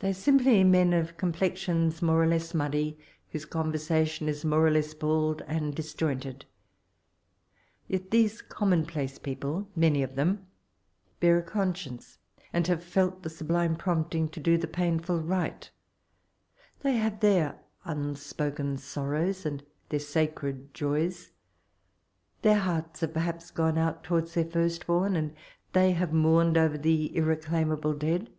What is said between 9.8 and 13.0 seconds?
many of them— bear a oon science, and have